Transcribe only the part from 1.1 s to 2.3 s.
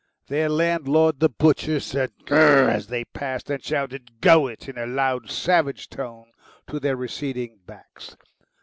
the butcher, said,